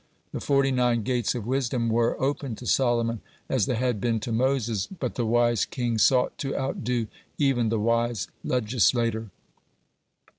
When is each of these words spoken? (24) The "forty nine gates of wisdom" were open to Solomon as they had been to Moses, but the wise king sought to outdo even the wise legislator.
(24) 0.31 0.39
The 0.39 0.45
"forty 0.47 0.71
nine 0.71 1.03
gates 1.03 1.35
of 1.35 1.45
wisdom" 1.45 1.87
were 1.87 2.19
open 2.19 2.55
to 2.55 2.65
Solomon 2.65 3.21
as 3.47 3.67
they 3.67 3.75
had 3.75 4.01
been 4.01 4.19
to 4.21 4.31
Moses, 4.31 4.87
but 4.87 5.13
the 5.13 5.27
wise 5.27 5.63
king 5.63 5.99
sought 5.99 6.39
to 6.39 6.57
outdo 6.57 7.05
even 7.37 7.69
the 7.69 7.79
wise 7.79 8.27
legislator. 8.43 9.29